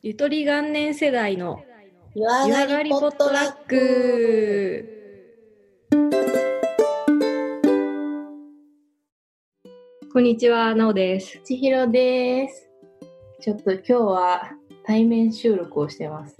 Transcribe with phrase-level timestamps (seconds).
[0.00, 1.60] ゆとり元年世代の
[2.14, 4.88] 湯湯上がりポットラック。
[10.12, 11.40] こんにちは、なおです。
[11.42, 12.68] 千尋です。
[13.40, 14.52] ちょっと今日は
[14.86, 16.36] 対面収録をしてます。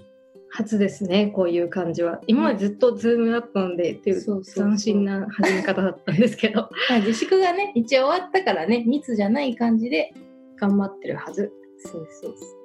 [0.51, 2.21] 初ですね、こういう感じは。
[2.29, 10.15] 今までずっとズームだったので、っていう斬新な始め方だったんですけど、 まあ自粛がね、一応終わったからね、密じゃない感じで。
[10.57, 11.53] 頑張ってるはず。
[11.79, 12.58] そうそうそう。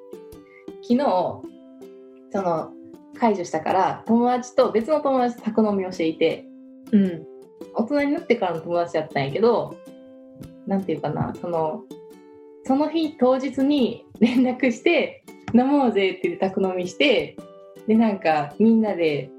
[0.83, 0.97] 昨日、
[2.31, 2.71] その、
[3.17, 6.45] 解除したから、友達と別の友達と宅飲みをしていて、
[6.91, 7.25] うん。
[7.73, 9.77] 大人になってからの友達だったんやけど、
[10.67, 11.83] なんていうかな、その、
[12.65, 17.37] その日当日に 連絡して、飲もうぜって言って宅飲みして、
[17.87, 19.29] で、なんかみんなで、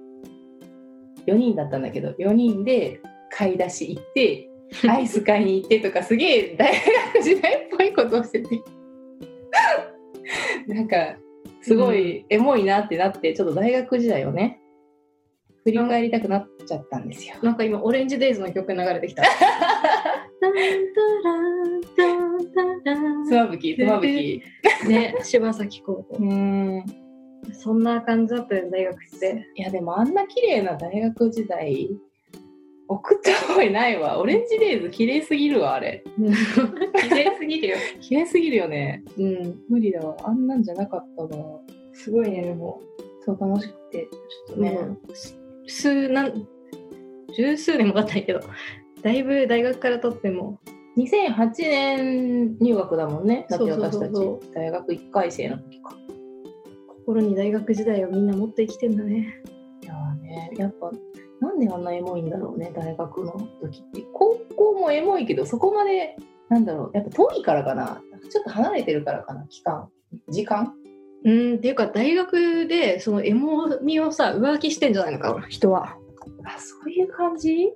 [1.26, 4.50] 4人だったんだけど、4人で買い出し行って、
[4.88, 6.72] アイス買いに行ってとか、すげえ大
[7.14, 8.60] 学時代っぽいことをしてて。
[10.66, 11.16] なんか、
[11.64, 14.60] すごいエモいなってなって、ちょっと大学時代をね、
[15.64, 17.36] 振り返りたくなっちゃったんですよ。
[17.42, 19.22] なんか今、オレンジデイズの曲流れてきた。
[23.26, 24.42] つまぶき、つまぶき。
[24.86, 26.26] ね、柴咲コウとう。
[26.26, 26.84] ん。
[27.54, 29.46] そんな感じだったよ、大学って。
[29.54, 31.88] いや、でもあんな綺麗な大学時代、
[32.88, 34.18] 送った覚えないわ。
[34.18, 36.04] オレンジデイズ綺麗すぎるわ、あれ。
[36.16, 37.76] 綺麗すぎるよ。
[38.00, 39.02] 綺麗すぎるよね。
[39.18, 39.60] うん。
[39.68, 40.16] 無理だわ。
[40.22, 41.60] あんなんじゃなかったわ。
[41.92, 42.80] すごいね、でも。
[43.20, 44.08] そう、楽しくて、
[44.48, 44.78] ちょっとね。
[44.80, 44.98] うん
[45.66, 46.46] 数何
[47.34, 48.40] 十数年も経ったんやけど
[49.02, 50.60] だいぶ大学から取っても
[50.96, 53.46] 2008年入学だもんね。
[53.50, 54.12] だって私たち。
[54.54, 55.96] 大学1回生の時か。
[57.04, 59.42] 心に大学時代をみんな持って生きてんだね
[59.82, 60.92] いやーね、やっぱ、
[61.40, 64.02] なんであんなエモいんだろうね、大学の時って。
[64.12, 66.16] 高校もエモいけど、そこまで、
[66.48, 68.02] なんだろう、やっぱ遠いからかな。
[68.30, 69.88] ちょっと離れてるからかな、期間。
[70.28, 70.72] 時間？
[71.24, 75.96] うんっていうか大学でそのエモみをさ浮気してんじゃないのかな人は
[76.44, 77.72] あ、そういう感じ？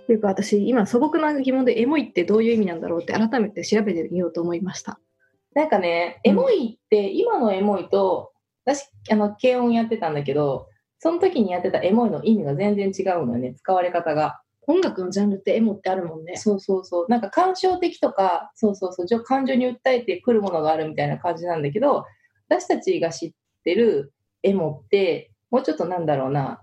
[0.00, 4.98] っていうか私今素朴な疑問でエモいってどういう意味なんだろうって改めて調べてみようと思いました
[5.54, 8.32] なんかね、うんエモいって、今のエモいと、
[8.64, 10.68] 私、あの、軽音やってたんだけど、
[11.02, 14.40] その時にやってたエモいの意味が全然違うのよね、使われ方が。
[14.68, 16.36] 音楽のジャンルってエモってあるもんね。
[16.36, 17.06] そうそうそう。
[17.08, 22.04] なんか感傷的とか、そうそうそう、じゃ感情に訴えてくるものがあるみたいな感じなんだけど、
[22.48, 23.32] 私たちが知っ
[23.64, 24.12] てる
[24.44, 26.62] エモって、もうちょっとなんだろうな、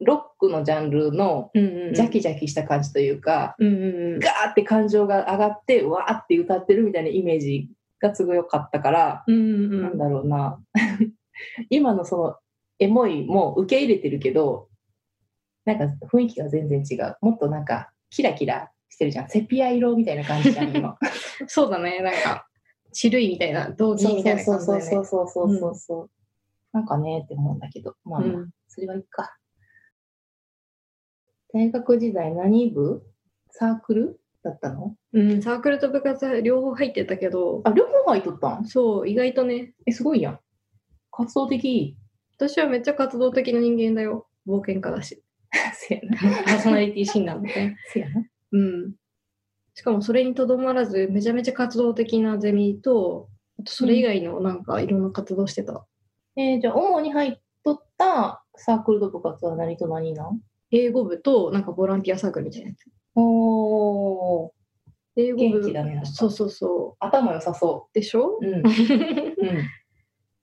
[0.00, 4.18] ロックのジャンルのジャキジャキした感じというか、うんうんうん。
[4.18, 9.82] ガーって感情が上がって、わーって歌ってるみたいなイメージがすごい良かったから、うんうんうん。
[9.84, 10.60] なんだろうな、
[11.70, 12.36] 今のその
[12.80, 14.68] エモいも受け入れてるけど、
[15.64, 17.16] なんか雰囲気が全然違う。
[17.20, 19.28] もっとなんかキラキラしてるじゃん。
[19.28, 20.98] セピア色みたいな感じじゃん、今。
[21.46, 22.48] そうだねなんか
[22.92, 26.10] チルいみたいな同義みたいなそう感じだよねそうそうそうそうそうそう。
[26.72, 29.36] なんかねって思うんだけど、まあまあ、うんそれはいいか。
[31.52, 33.02] 大学時代何部？
[33.50, 34.96] サークルだったの？
[35.12, 38.64] うん、サークルと部活両方入ってたけど、あ、両方入っとったん？
[38.66, 40.40] そう、意外とね、え、すごいやん。
[41.10, 41.96] 活動的。
[42.48, 44.26] 私はめっちゃ活動的な人間だよ。
[44.46, 45.22] 冒険家だし。
[45.74, 46.16] せやな。
[46.44, 47.76] パーソナリティ診断みたいな。
[47.92, 48.22] せやな。
[48.52, 48.94] うん。
[49.74, 53.28] しかもそれにとどまらず、めちゃめちゃ活動的なゼミと、
[53.58, 55.86] あとそれ以外のなんかいろんな活動してた。
[56.36, 60.40] えーじゃあ、主に入っとったサークルと部活は何と何なん？
[60.70, 62.84] 英語部となんかボランティアサークルみたいなやつ。
[63.16, 64.50] おー、
[65.16, 68.38] 英語部元気だねそうそうそ頭良さそうでしょ？
[68.40, 68.46] う。
[68.46, 68.54] うん。
[68.62, 68.64] うん。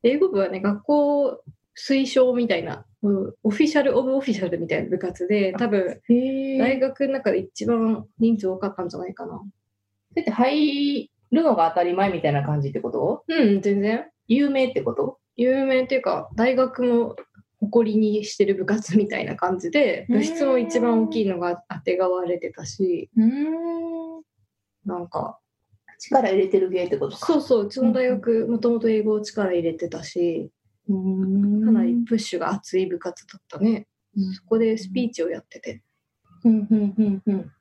[0.03, 1.41] 英語部はね、学校
[1.77, 9.33] 推奨みたいな、うんオフィシャル・オブ・オフィシャルみたいな部活で、多分、へ大学の中で一番人数多かったんじゃないかな。
[10.15, 13.23] だって入るのが当たり前みたいな感じってこと？
[13.27, 14.09] うん、全然。
[14.27, 15.19] 有名ってこと？
[15.35, 17.15] 有名っていうか、大学も
[17.59, 24.23] 誇りにしてる部活みたいな感じで、うん部室も一番大きいのがあてがわれてたし、うん。
[24.85, 25.39] なんか、
[25.99, 27.25] 力入れてる系ってことか。
[27.27, 30.49] そうそう、うちの大学、もともと英語を力入れてたし、うん
[30.87, 33.87] かなりプッシュが熱い部活だったね。
[34.15, 35.83] うんそこでスピーチをやってて、
[36.43, 37.51] うんうんうんうん。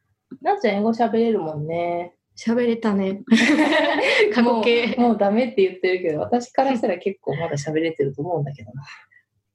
[0.41, 2.15] なっちゃん英語喋れるもんね。
[2.37, 3.23] 喋れたね。
[4.35, 4.97] 過去形。
[4.99, 8.85] もうもうダメって言ってるけど、私からしたら結構まだ喋れてると思うんだけどな。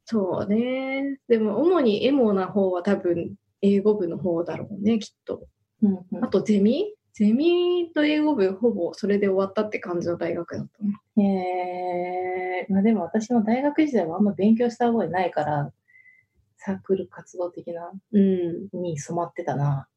[0.05, 1.19] そうね。
[1.27, 5.47] でも、主にエモな方は多分、英語部の方だろうね、きっと。
[5.83, 6.93] うんうんあと、ゼミ？
[7.13, 10.83] ゼミと英語部、ほぼそれで終わったって感じの大学だった
[11.19, 12.65] ね。
[12.67, 15.73] えー、まあでも私も大学時代はあんま勉強した覚えないから、
[16.57, 18.69] サークル活動的なうん。
[18.73, 19.87] に染まってたな。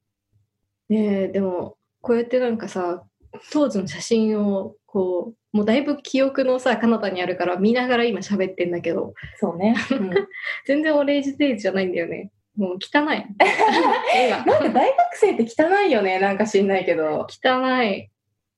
[0.88, 3.04] ねえ、でも、こうやってなんかさ、
[3.52, 9.74] 当時の写真をこうもうだいぶ記憶のさ彼方にあるから見ながら今喋ってんだけどそうね。
[9.90, 10.10] うん
[10.66, 13.04] 全然オレンジデイズじゃないんだよねもう汚い
[14.30, 17.26] なんか大学生って汚いよね、なんか知んないけど。
[17.28, 18.10] 汚い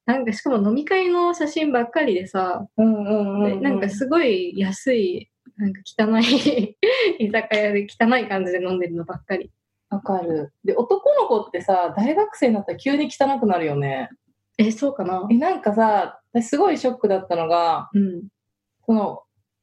[0.05, 3.63] なんかしかも飲み会の写真ばっかりでさ、うんうんうん、うん。
[3.63, 6.77] なんかすごい安いなんか汚い
[7.19, 9.51] 居酒屋で汚い感じで飲んでるのばっかり
[9.89, 10.53] わかる。
[10.65, 14.11] で、男の子ってさ、大学生になったら急に汚くなるよね。
[14.59, 15.27] えそうかな？
[15.31, 18.29] え、なんかさ、私すごいショックだったのが、うん
[18.85, 19.23] その、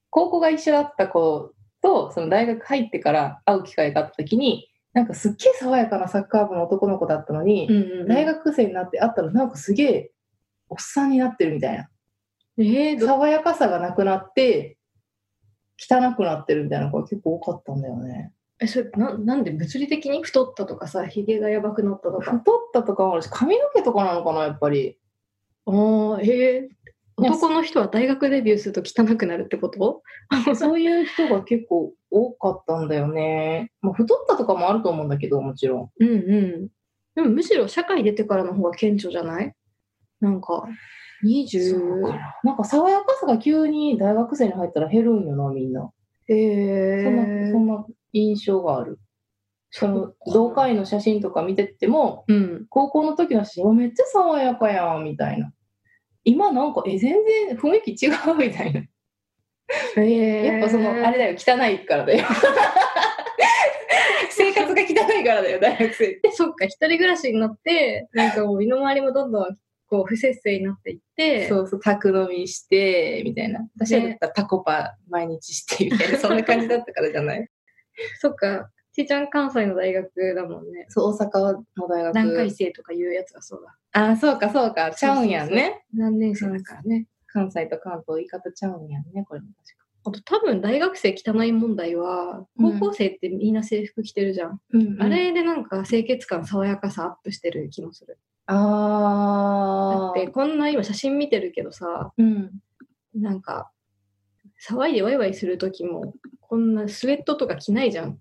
[0.09, 1.52] 高校が一緒だった子
[1.83, 10.11] と、その大学入ってから会う機会があった時に、なんかすっげえ爽やかなサッカー部の男の子だったのに、うんうんうん大学生になって会ったらなんかすげえ
[10.69, 11.89] おっさんになってるみたいな。
[12.57, 14.77] えー、ど爽やかさがなくなって、
[15.77, 18.31] 汚くなってるみたいな子が結構多かったんだよね。
[18.59, 19.51] えそれななんで？
[19.51, 20.21] 物理的に？
[20.21, 22.41] 太ったとかさひげがやばくなったとか太っ
[22.71, 24.97] たとかもあるし、髪の毛とかなのかな、やっぱり。
[25.65, 26.82] ああえー、いや
[27.31, 30.03] 男の人は大学デビューすると汚くなるってこと？
[30.55, 33.71] そういう人が結構多かったんだよね。
[33.81, 35.89] まあ、太ったとかもあると思うんだけど、もちろん。
[35.99, 36.13] うんう
[36.65, 36.67] ん
[37.15, 39.53] でもむしろ社会出てからの方が顕著じゃない？
[40.19, 45.91] なんかそう20かななんか爽やかさが急に大学生に入ったら減るんよな、みんな。
[46.27, 48.99] えそんな、ーそんな印象がある。
[49.69, 55.51] その、同会員の写真とか見てっても、うん高校の時の写真はめっちゃ爽やかやん、みたいな。
[56.25, 57.15] 今なんか、え、全
[57.47, 58.81] 然雰囲気違うみたいな。
[59.97, 62.25] えー、やっぱその、あれだよ、汚いからだよ。
[64.29, 66.31] 生活が汚いからだよ、大学生って。
[66.31, 73.59] そっか一人暮らしになってなんかもう身の回りもどんどんこう不節制になっていってそうそう、宅飲みして、みたいな。
[73.75, 77.47] 私だったらタコパ毎日して、みたいな、そんな感じだったからじゃない？
[78.19, 80.85] そっかちーちゃん関西の大学だもんね。
[80.89, 82.13] そう、大阪の大学。
[82.15, 83.75] 何回生とかいうやつがそうだ。
[84.11, 84.91] あ、そうか、そうか。
[84.91, 85.83] ちゃうんやんね。
[85.93, 87.07] 何年生だからね。
[87.27, 89.83] 関西と関東言い方ちゃうんやんね、これも確か。
[90.05, 92.79] あと多分大学生汚い問題はうん。
[92.79, 98.19] 高校生ってみんな制服着てるじゃん、うんあれでなんか清潔感爽やかさアップしてる気もする。
[98.45, 100.21] だあー。
[100.21, 102.51] ってこんな今写真見てるけどさうん。
[103.15, 103.71] なんか
[104.69, 108.19] 騒いでワイワイする時もこんなスウェットとか着ないじゃん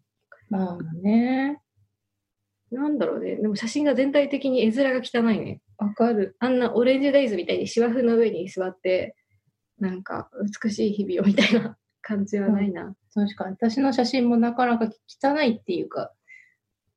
[0.53, 1.61] まあね。
[2.71, 6.37] なんだろうねでも写真が全体的に絵面が汚いねわかる。
[6.39, 9.15] あんなオレンジデイズみたいに芝生の上に座って
[9.79, 10.31] なんか
[10.63, 13.57] 美しい日々をみたいな感じはないな、確かに。
[13.61, 14.89] 私の写真もなかなか
[15.23, 16.13] 汚いっていうか、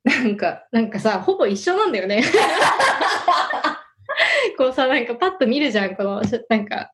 [0.04, 2.24] なんか、なんかさほぼ一緒なんだよね
[4.58, 6.92] こうさなんかパッと見るじゃんこのしなんか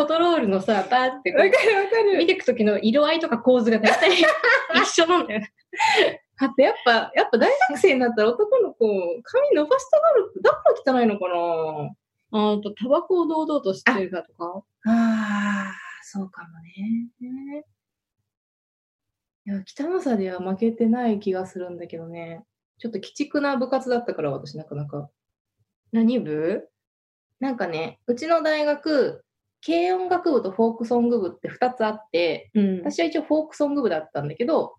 [0.00, 4.16] フォトロールのさバーってこうるわか見ていく時の色合いとか構図が大体
[4.82, 5.52] 一緒なんだよね
[6.38, 8.86] あとやっぱ、やっぱ大学生になったら男の子、
[9.22, 11.28] 髪伸ばしたがるってだから汚いのか
[12.32, 12.54] な？
[12.54, 15.72] あとタバコを堂々としてるかとかああ、
[16.02, 17.66] そうかもね。
[19.44, 22.42] いや、汚さでは負けてない気がするんだけどね。
[22.78, 25.10] ちょっと鬼畜な部活だったから、私なかなか。
[25.92, 26.70] 何部
[27.38, 29.24] なんかね、うちの大学、
[29.64, 32.78] 軽音楽部とフォークソング部って2つあって、うん。
[32.78, 34.74] 私は一応フォークソング部だったんだけど、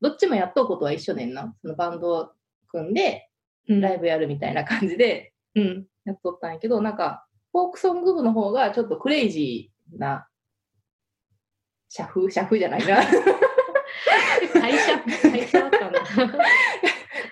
[0.00, 1.54] どっちもやっとうことは一緒ねんな。
[1.62, 2.30] そのバンドを
[2.68, 3.28] 組んで、
[3.68, 5.86] ライブやるみたいな感じでうん。
[6.04, 10.26] やっとったんやけど、なんか、フォークソング部の方がちょっとクレイジーな、
[11.88, 12.96] 社風社風じゃないな。
[14.52, 14.98] 会社
[15.30, 16.00] 会社だったんだ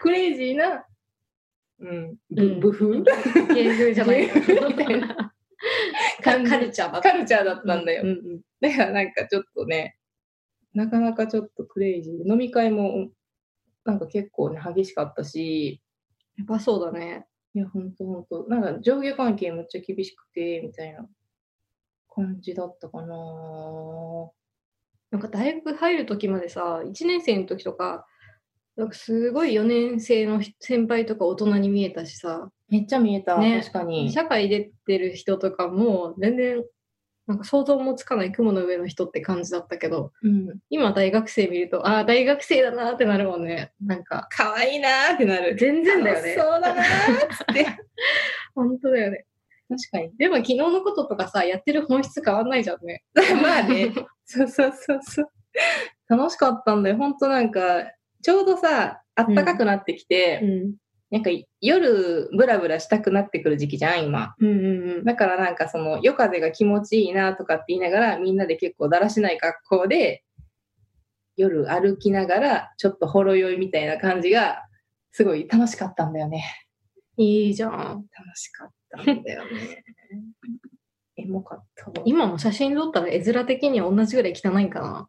[0.01, 0.85] クレイジーな、
[1.81, 2.61] うん、うん。
[2.61, 3.03] 部部風？
[3.55, 4.31] 芸風じゃない。
[4.69, 5.32] みたいな
[6.23, 8.03] カカルチャーだったカルチャーだったんだよ。
[8.03, 8.41] うんうん。
[8.61, 9.97] だからなんかちょっとね、
[10.75, 12.31] なかなかちょっとクレイジー。
[12.31, 13.11] 飲み会も
[13.85, 15.83] なんか結構ね、激しかったし、
[16.39, 17.27] やっぱそうだね。
[17.55, 21.07] いや、ほんとほんと、なんか上下関係めっちゃ厳しくて、みたいな
[22.15, 23.15] 感じだったかな。
[25.13, 28.07] なんか大学入る時までさ1年生の時とか
[28.77, 34.11] なんかすごい4年生の先輩とか大人に見えたしさめっちゃ見えた、ね確かに。
[34.11, 36.65] 社会出てる人とかも全然
[37.27, 40.59] なんか想像もつかない雲の上の人って感じだったけどうん。
[40.71, 45.55] 今大学生見るとああ大学生だなってなるもんねなんか可愛いなーってなる。
[45.59, 46.85] 全然だよねそうだなー
[47.53, 47.67] って。
[48.57, 49.27] 本当だよね
[49.69, 50.17] 確かに。
[50.17, 53.05] でも昨日のこととかさやってる本質変わんないじゃんね
[53.43, 53.93] まあね。
[54.25, 55.29] そうそうそうそう。
[56.09, 56.97] 楽しかったんだよ。
[56.97, 57.85] ほんとなんか、
[58.23, 60.75] ちょうどさ、あったかくなってきて、うん
[61.13, 64.35] なんか夜ブラブラしたくなってくる時期じゃん、今。
[64.41, 70.25] うんうんうんだからなんかその夜風が気持ちいいなとかって言いながらみんなで結構だらしない格好で
[71.37, 74.65] 夜歩きながらちょっとほろ酔いみたいな感じが
[75.11, 76.45] すごい楽しかったんだよね。
[77.19, 79.85] いいじゃん楽しかったんだよね。
[81.17, 81.93] エモかったわ。
[82.07, 85.09] 今も写真撮ったら絵面的には同じぐらい汚いんかな。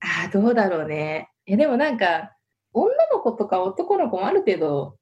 [0.00, 1.28] ああ、どうだろうね。
[1.44, 2.34] え、でもなんか、
[2.72, 4.96] 女の子とか男の子もある程度、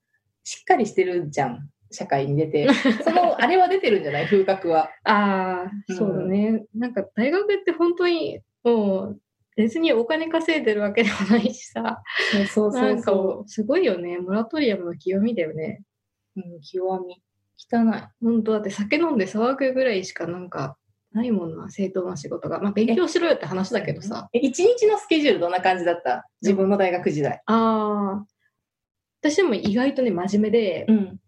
[0.49, 1.69] しっかりしてるじゃん。
[1.91, 2.69] 社会に出て。
[3.05, 4.27] その、あれは出てるんじゃない？
[4.27, 4.91] 風格は。
[5.05, 6.65] ああ、うんそうだね。
[6.75, 9.21] なんか大学って本当にもう
[9.57, 12.03] 別にお金稼いでるわけでもないしさ、
[12.53, 14.19] そうそうなんかもうすごいよね。
[14.19, 15.83] モラトリアムの極みだよね。
[16.37, 17.23] うん、極み。
[17.71, 18.03] 汚い。
[18.23, 20.77] 本当だって酒飲んで騒ぐぐらいしかなんか
[21.13, 22.61] ないもんな、正当な仕事が。
[22.61, 24.29] まあ勉強しろよって話だけどさ。
[24.33, 26.29] え、一日のスケジュールどんな感じだった？
[26.43, 27.41] 自分の大学時代。
[27.47, 28.27] ああ、
[29.21, 31.21] 私も意外とね、真面目で、うん。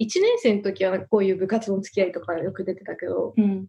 [0.00, 3.66] 1年生の時はこういう部活の付き合いとかよく出てたけど、うん。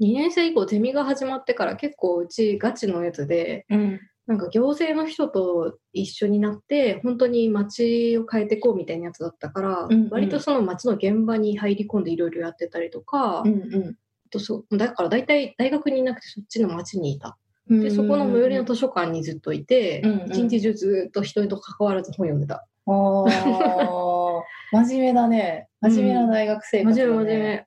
[0.00, 4.00] 2年生以降ゼミが始まってから結構うちガチのやつで、うん。
[4.26, 13.96] なんか行政の人と一緒になって、本当に街を変えていこうみたいなやつだったから、うんうん割とその街の現場に入り込んでいろいろやってたりとか、うん。
[14.26, 17.36] あとそうだから大体大学にいなくてそっちの街にいた。
[17.70, 17.80] うん。
[17.80, 22.56] で、そこの最寄りの図書館にずっといて、うんうん一日中ずっと人と関わらず本読んでた。
[22.56, 23.24] ああ、
[24.84, 25.68] 真面目だね。
[25.80, 27.66] 真面目な大学生真活だ、ね面目真面目。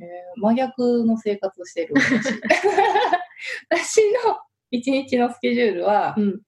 [0.00, 2.40] えー真逆の生活をしている私
[4.02, 4.38] 私の
[4.70, 6.40] 一日のスケジュールは、うん。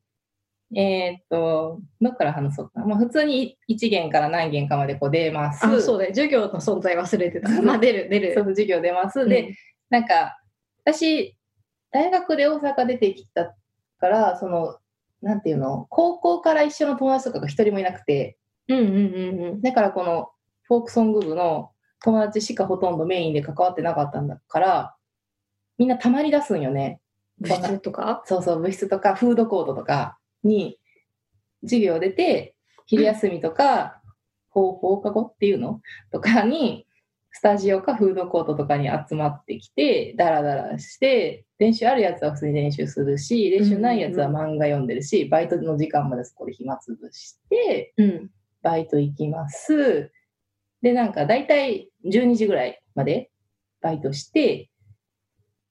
[0.77, 2.87] えーっと、どっから話そうかな。
[2.87, 5.65] まあ、普通に1限から何限かまでこう出ます。
[5.65, 6.11] あ、そうだよ。
[6.11, 7.49] 授業の存在忘れてた。
[7.63, 8.35] まあ、出る、出る。
[8.35, 9.21] そう授業出ます。
[9.21, 9.55] うんで、
[9.91, 10.37] なんか、
[10.85, 11.37] 私、
[11.95, 13.55] 大学で大阪出てきた
[14.01, 14.79] から、その、
[15.23, 18.37] なんていうの、高校から一緒の友達とかが一人もいなくて、
[18.69, 19.63] うんうんうんうん。
[19.63, 20.31] だからこの
[20.65, 21.71] フォークソング部の
[22.03, 24.97] 友達しかほとんどメインで関わってなかったんだから、
[25.79, 27.01] みんなたまに出すんよね。
[27.39, 28.23] 部室とか？
[28.27, 30.81] そうそう、部室とかフードコートとかに
[31.63, 34.01] 授業出て、昼休みとか、
[34.51, 35.81] 放放課後っていうの？
[36.11, 36.87] とかに、
[37.37, 48.31] スタジオかフードコートとかに集まってきて、ダラダラして、練習あるやつは普通に練習するし、練習ないやつは漫画読んでるし、バイトの時間までそこで暇つぶして、うん。
[48.63, 50.13] バイト行きます。
[50.81, 53.33] で、なんか大体12時ぐらいまで
[53.81, 54.71] バイトして、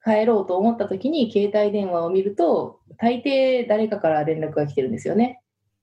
[0.04, 5.40] 帰ろうと思った時に携帯電話を見ると、大抵誰かから連絡が来てるんですよね。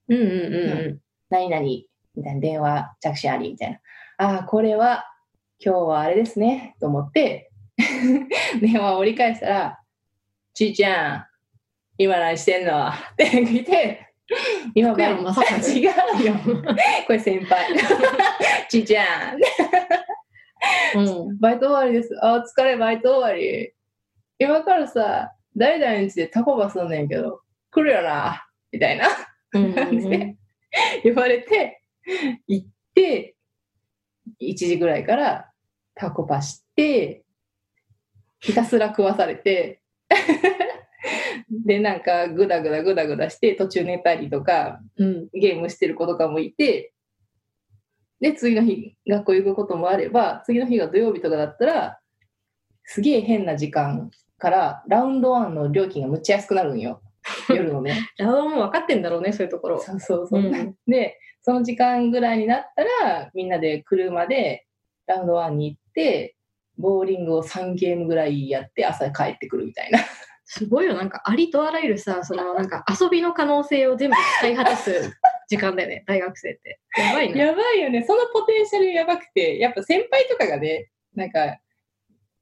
[0.08, 1.86] うんうんうん何々み
[2.22, 3.78] たいな電話着信ありみたいな。
[4.18, 5.06] ああ、これは
[5.62, 7.50] 今日はあれですね、と思って、
[8.62, 9.80] 電話を折り返したら、
[10.54, 11.26] ちいちゃん、
[11.98, 12.88] 今何してんの？
[12.88, 14.08] って聞いて、
[14.74, 16.34] 今福山雅治違うよ。
[17.06, 17.76] これ先輩。
[18.70, 19.38] ちいちゃん、
[20.94, 21.28] うん。
[21.28, 21.38] うん。
[21.38, 22.18] バイト終わりです。
[22.22, 23.74] あ、お疲れ、バイト終わり。
[24.38, 29.08] 今からさ、誰々にちでタコバすんねんけど、来るよな、みたいな
[29.52, 30.36] うん感じで
[31.04, 31.82] 言われて、
[32.46, 33.36] 行って、
[34.40, 35.49] 1時ぐらいから
[35.94, 37.24] タコパして、
[38.38, 39.82] ひたすら食わされて、
[41.50, 45.28] で、なんか、ぐだぐだぐだぐだして、途中寝たりとか、うん。
[45.32, 46.92] ゲームしてる子とかもいて、
[48.20, 52.00] で、次の日、学校行くこともあれば、次の日が土曜日とかだったら、
[52.84, 57.02] すげえ変な時間から、ラウンドワンの料金がむっちゃ安くなるんよ。
[57.48, 58.10] 夜のね。
[58.18, 59.80] ラウドも分かってんだろうね、そういうところ。
[59.80, 60.42] そうそうそう。
[60.42, 64.66] うんで、その時間ぐらいになったら、みんなで車で
[65.10, 66.36] ラウンドワンに行って、
[66.78, 70.00] ボーリングを3ゲームぐらいやって朝帰ってくるみたいな。
[70.44, 75.16] すごいよ、なんかありとあらゆるさ、そのなんか遊びの可能性を全部使い果たす
[75.48, 76.80] 時間だよね、大学生って。
[76.96, 77.40] やばいね。
[77.40, 78.02] やばいよね。
[78.02, 81.58] そのポテンシャルやばくて、やっぱ先輩とかがね、なんか、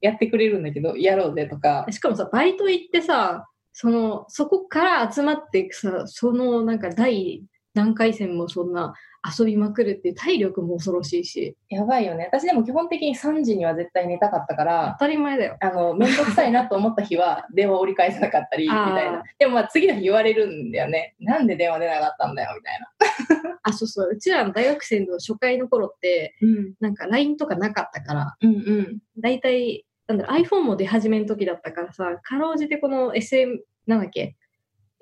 [0.01, 1.87] やってくれるんだけど、やろうぜとか。
[1.91, 7.43] しかもさ、バイト行ってさ、その、そこから集まっていくさ、そのなんか第
[7.75, 8.95] 何回戦もそんな
[9.39, 12.27] 遊びまくるっていう体力も恐ろしいし、やばいよね。
[12.27, 15.57] 私でも基本的に3時には絶対寝たかったから当、たり前だよ。
[15.61, 19.23] あの、めんどくさいなと思った日は 電話折り返せなかったり、みたいな。
[19.39, 21.15] でもまあ次の日言われるんだよね。
[21.21, 23.59] なんで電話出なかったんだよ、みたいな。
[23.63, 26.75] あ、そうそう、うちらの大学生の初回の頃って、うん。
[26.81, 28.99] なんか LINE とかなかったから、うんうん。
[29.19, 34.37] だいたい、なんだろう iPhone も出始めの時だったからさ、かろうじてこの SM、なんだっけ、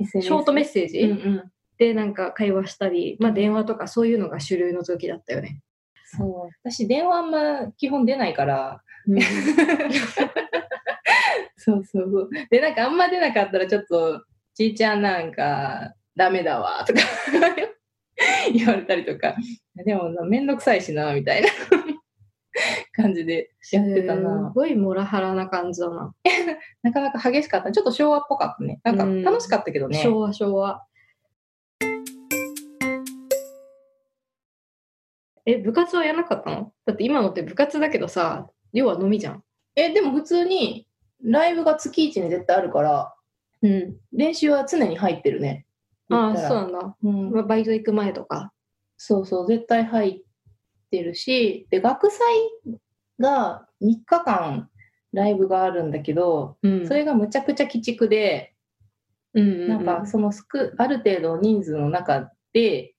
[0.05, 1.53] ショートメッセージ、うんうん。
[1.79, 5.61] でなんか会話したり、まあ電話とかそういうのが主流の時だったよね。
[6.05, 6.51] そう。
[6.63, 8.83] 私電話あんま基本出ないから、
[11.57, 12.31] そうそうそう。
[12.51, 14.23] で、なんかあんま出なかったらちょっと、
[14.55, 17.01] ちいちゃんなんか、ダメだわ、とか
[18.53, 19.35] 言われたりとか。
[19.85, 21.49] でも、めんどくさいしな、みたいな
[22.93, 24.53] 感じでやってたすな。
[24.55, 26.15] ごいモラハラな感じだな。
[26.83, 27.71] なかなか激しかった。
[27.73, 28.81] ちょっと昭和っぽかったね。
[28.85, 29.99] なんかうん楽しかったけどね。
[29.99, 30.85] 昭和昭和。
[35.47, 36.73] え、部活はやらなかったの？
[36.85, 39.43] だって今のって部活だけどさ、要は飲みじゃん。
[39.77, 40.89] え、でも普通に、
[41.23, 43.15] ライブが月1に絶対あるから、
[43.63, 43.97] うん。
[44.13, 45.65] 練習は常に入ってるね。
[46.11, 46.97] ああ、そうなんだ。
[47.03, 48.53] うんまあバイト行く前とか。
[48.97, 50.23] そうそう、絶対入っ
[50.91, 52.21] てるし、で、学祭
[53.21, 54.69] が3日間
[55.13, 58.55] ライブがあるんだけど、うんそれがむちゃくちゃ鬼畜で、
[59.35, 62.95] うんうんうん、なんかそのすく、ある程度の人数の中で、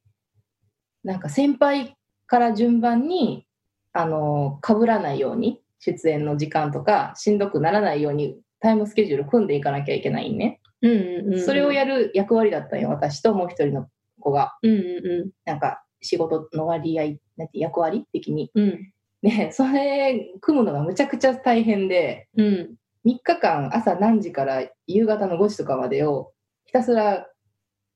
[1.03, 1.96] なんか先輩
[2.27, 3.47] から順番に、
[3.93, 10.59] あの、被らないように、出演の時間とか、しんどくならないように、タイムスケジュール組んでいかなきゃいけないね。
[10.81, 13.87] うんうんうん、それをやる役割だったんよ、私ともう一人の
[14.19, 14.57] 子が。
[14.61, 18.51] うんうんなんか仕事の割合、なんて役割的に。
[18.53, 18.63] うん。
[18.63, 18.91] うん。
[19.21, 22.75] で、それ組むのがむちゃくちゃ大変で、うん。
[23.05, 26.33] 3日間朝何時から夕方の5時とかまでを
[26.65, 27.25] ひたすら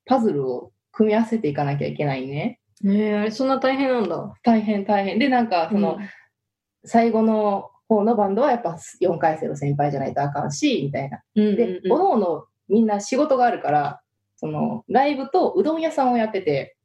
[0.06, 2.61] パズルを組み合わせていかなきゃいけないね。
[2.84, 4.34] ねえ、あれそんな大変なんだ。
[4.44, 5.20] 大変大変。
[5.20, 5.98] で、なんかその、
[6.84, 11.22] 最後の方のバンドはやっぱ4回生の先輩じゃないとあかんし、みたいな。
[11.36, 14.02] うん、うんで、うんおのおのみんな仕事があるから、
[14.38, 16.76] そのライブとうどん屋さんをやってて、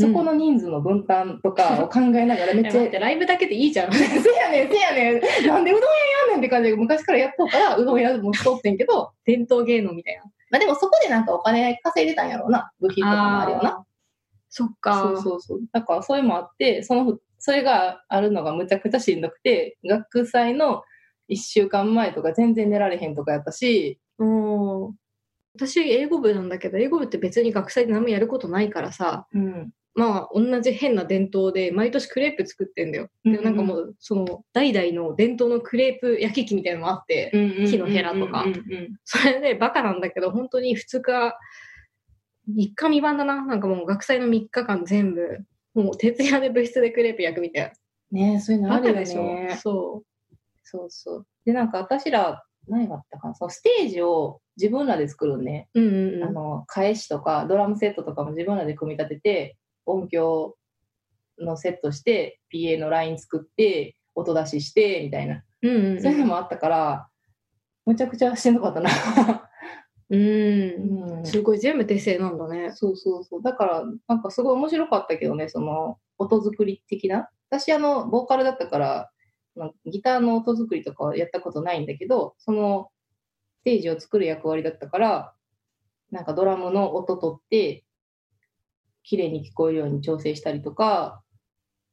[0.00, 3.92] そこの人数の分担とかを考えながらめっちゃってライブだけでいいじゃん。
[3.92, 5.46] せやねん、せやねん。
[5.46, 5.88] なんでうどん屋
[6.22, 10.22] やんねんって感じで昔からやっとうから、うどん屋もしとってんけど、 伝統芸能みたいな。
[10.50, 12.72] まあでもそこでなんかお金稼いでたんやろうな。
[12.80, 13.84] 部品とかもあるよな。
[14.50, 15.00] そっか。
[15.00, 15.60] そうそうそう。
[15.72, 20.82] だからそれもあって、その、それがあるのがむちゃくちゃしんどくて、学祭の
[21.30, 24.94] 1週間前とか全然寝られへんとかやったし、うん
[25.54, 29.72] 私、英語部なんだけど、英語部って別に学祭で何もやることないからさ、うん。
[29.94, 33.08] まあ、同じ変な伝統で、毎年クレープ作ってんだよ。
[33.24, 37.30] でもなんかもう、その、代々の伝統のクレープ焼き器みたいなのもあって、
[37.68, 38.46] 木のヘラとか
[39.04, 41.36] それでバカなんだけど、本当に2日、
[42.56, 43.44] 3日未満だな。
[43.44, 45.38] なんかもう学祭の3日間全部、
[45.74, 47.72] もう徹夜で部室でクレープ焼くみたい
[48.12, 48.76] ねえそういうのな。
[48.76, 49.58] あるよバカでしょね。
[49.60, 50.02] そ
[50.64, 51.26] そうそう。
[51.44, 55.68] で、なんか私ら、何があったかな、そのステージを自分らで作るね。
[55.74, 55.80] う。
[55.80, 56.24] うんうんうん。
[56.24, 60.56] あの、返しとか、ドラムセットとかも自分らで組み立てて、音響
[61.38, 65.42] のセットして、PA のライン作って、音出しして、みたいな。
[65.62, 67.08] うんうんうんそういうのもあったから、
[67.86, 68.90] むちゃくちゃしんどかったな。
[70.10, 70.20] うん。
[71.18, 72.72] うんすごい全部手製なんだね。
[72.72, 73.42] そうそうそう。
[73.42, 77.30] だから、なんかすごい面白かったけどね、その、音作り的な。
[77.50, 79.10] 私、あの、ボーカルだったから、
[79.86, 82.90] ギターの音作りとかはやったことないんだけど、その、
[83.60, 85.34] ステージを作る役割だったから、
[86.10, 87.84] なんかドラムの音取って、
[89.02, 91.22] 綺麗に聞こえるように調整したりとか、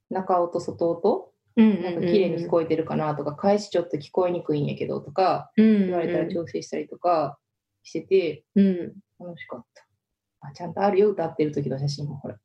[0.10, 7.38] 中音、外音、なんか綺麗に聞こえてるかなとか、返しちょっと聞こえにくいんやけどとか、うん言われたら調整したりとか
[7.88, 8.78] してて、うん。
[9.20, 9.88] 楽しかった。
[10.42, 12.38] あちゃんとあるよ、歌ってる時の写真も、ほら。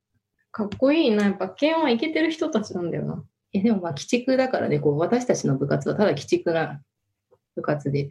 [0.52, 1.24] かっこいいな。
[1.24, 3.24] やっぱ、軽音はいけてる人たちなんだよな。
[3.52, 6.80] えでもまあ、鬼畜だからね、こう、私たちの部活はただ鬼畜な
[7.56, 8.10] 部活で。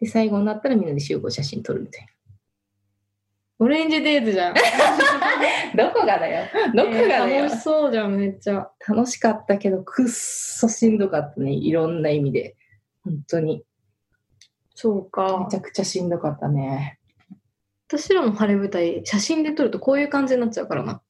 [0.00, 2.06] で、最後になったらみんなで集合写真撮るみたい
[3.58, 4.54] オレンジデイズじゃん。
[4.54, 4.60] な。
[5.74, 6.46] どこがだよ。
[6.74, 7.26] どこがだよ。
[7.26, 8.70] えー楽しそうじゃん、めっちゃ。
[8.86, 11.52] 楽しかったけど、くっそしんどかったね。
[11.52, 12.56] いろんな意味で。
[13.02, 13.64] 本当に。
[14.76, 15.56] そうかめち。
[15.56, 17.00] ゃくちゃしんどかったね。
[17.88, 21.02] 私らの晴れ舞台、写真で撮るとこういう感じになっちゃうからな。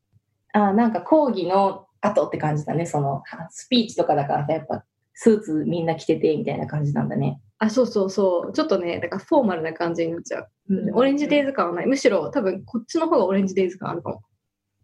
[0.53, 2.87] あなんか講義の後って感じだね。
[2.87, 7.41] その、スピーチとかだからさ、やっぱ、スーツみんな着てて、みたいな感じなんだね。
[7.59, 8.53] あ、そうそうそう。
[8.53, 10.49] ちょっとね、だからフォーマルな感じになっちゃう。
[10.93, 11.47] オレンジデイズ。
[11.49, 11.87] ズ感はない。
[11.87, 14.23] むしろ多分こっちの方がオレンジデイズ感あるかも。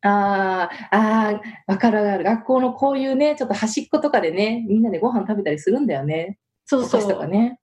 [0.05, 2.25] あーあー、わかるわかる。
[2.25, 6.39] 学校のこういうね、ちょっと端っことかでね、みんなでご飯食べたりするんだよね。
[6.65, 7.29] そうそお菓子とかう。
[7.29, 7.59] ね。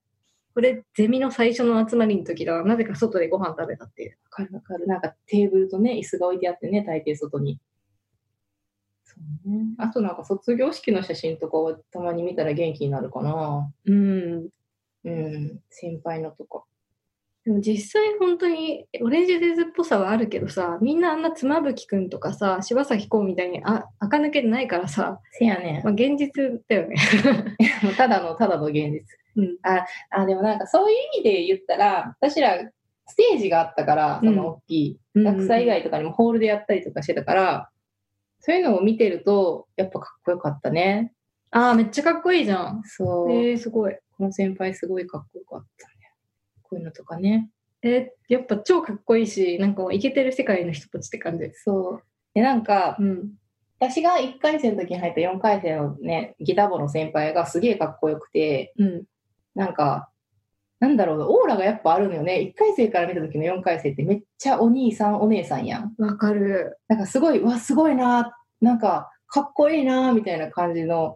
[0.53, 2.63] これ、ゼミの最初の集まりの時だ。
[2.63, 4.17] なぜか外でご飯食べたっていう。
[4.25, 4.87] わかるわかる。
[4.87, 7.59] なんかテーブルとね、椅子が置いてあってね、大抵外に。
[9.03, 9.65] そうね。
[9.77, 13.71] あとなんか卒業式の写真とかはたまに見たら元気になるかな。
[13.85, 14.49] うん。
[15.03, 15.59] うん。
[15.69, 16.63] 先輩のとか。
[17.49, 25.83] でも実際本当にオレンジデイズっぽさはあるけどさ、みんなあんな妻夫木くんとかさ、柴咲コウみたいにあ垢抜けてないからさ、せやねん。
[25.83, 26.95] まあ、現実だよね。
[27.81, 29.01] も うただの、ただの現実。
[29.37, 32.55] うんあ、あ、でもなんかそういう意味で言ったら、私ら
[33.07, 37.69] ステージがあったから、その大きい、学祭以外とかにもホールでやったりとかしてたから、
[38.41, 41.13] そういうのを見てると、やっぱかっこよかったね。
[41.49, 42.83] ああ、めっちゃかっこいいじゃん。
[42.85, 43.31] そう。
[43.31, 43.97] えー、すごい。
[44.17, 45.98] この先輩すごいかっこよかったね。
[46.69, 47.49] こういうのとかね。
[47.81, 51.49] えーやっぱ超かっこいいし、なんかもうイケてる世界の人たちって感じ。
[51.55, 52.03] そう。
[52.35, 53.31] で、なんか、うん。
[53.79, 59.03] 私が1回生の時に入った4回生のね、ギターボの先輩がすげえかっこよくて、うん。
[59.55, 60.09] なんか、
[60.79, 62.53] なんだろうな、オーラがやっぱあるのよね。
[62.55, 65.95] 1回生から見た時の4回生ってめっちゃお兄さん、お姉さんやん。
[65.97, 66.77] わかる。
[66.87, 71.15] なんかすごい、うわ、すごいな、なんか、かっこいいなみたいな感じの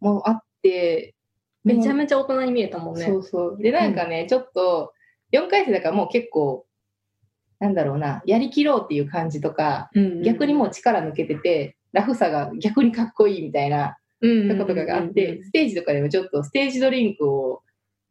[0.00, 1.14] もあって、
[1.74, 3.06] めちゃめちゃ大人に見えたもんね。
[3.06, 3.58] そうそう。
[3.58, 4.92] で、なんかね、ちょっと、
[5.32, 6.66] 4回生だからもう結構、
[7.60, 17.62] なんだろうな、やりきろうっていう感じとか、うんうん逆にもう力抜けてて、ラフさが逆にかっこいいみたいなうんうんとことかがあって、ステージとかでもちょっとステージドリンクを、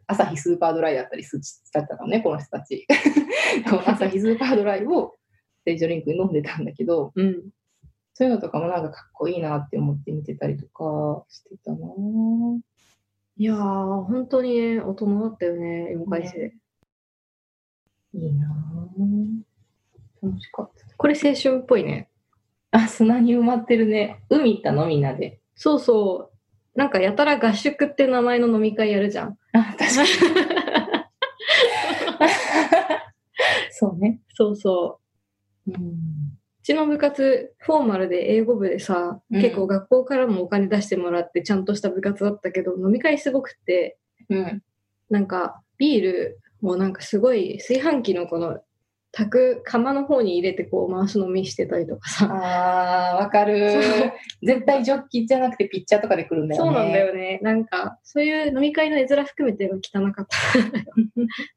[0.09, 1.39] 朝日スーパードライだったりす
[1.73, 2.85] だったのね、この人たち。
[3.85, 5.15] 朝日スーパードライを
[5.61, 7.49] ステージドリンクに飲んでたんだけど、うん。
[8.13, 12.59] そういうのとかもなんかかっこいいなって思って見てたりとかしてたなぁ
[13.39, 16.51] いやー、本当にね、大人だったよね、4回生。
[18.13, 20.83] いいなぁ楽しかった。
[20.97, 22.09] これ青春っぽいね。
[22.71, 24.23] あ、砂に埋まってるね。
[24.29, 25.39] 海行ったのみんなで。
[25.55, 26.37] そうそう。
[26.79, 29.37] なんかやたら合宿って名前の飲み会やるじゃん。
[29.53, 30.09] あ、確かに。
[33.69, 34.19] そうね。
[34.33, 34.99] そうそ
[35.67, 35.71] う。
[35.71, 36.39] うん。
[36.67, 43.97] うちの部活、フォーマルで英語部でさ、うん結構学校からもお金出してもらってちゃんとした部活だったけど、飲み会すごくって、
[44.29, 44.61] うん。
[45.09, 48.59] なんかビールもなんかすごい炊飯器のこの
[49.13, 52.27] 炊く釜の方に入れてこう回し飲みしてたりとかさ。
[52.29, 54.11] あー、わかるそう。
[54.43, 56.69] 絶対ジョッキじゃなくてピッチャーとかで来るんだよね。
[56.69, 57.39] そうなんだよね。
[57.41, 60.37] なんか、そういう飲み会の絵面含めて汚かった。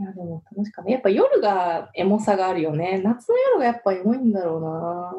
[0.00, 0.90] いや、でも楽しかった。
[0.90, 3.00] やっぱ夜がエモさがあるよね。
[3.02, 5.14] 夏の夜がやっぱエモいんだろうな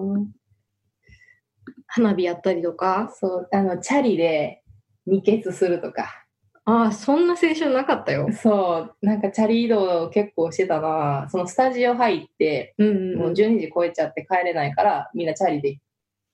[1.88, 3.12] 花火やったりとか？
[3.14, 4.64] そう、あの、チャリで
[5.06, 6.26] 二血するとか。
[6.66, 8.30] ああ、そんな青春なかったよ。
[8.32, 15.80] そう、なんかチャリ移動結構してたなそのスタジオ入って、うんうんもう12時超えちゃって帰れないから、みんなチャリで